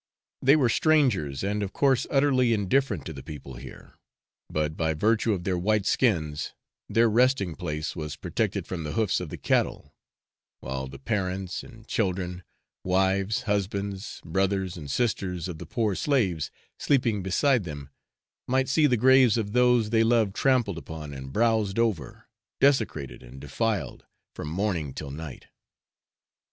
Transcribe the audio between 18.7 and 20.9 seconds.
the graves of those they loved trampled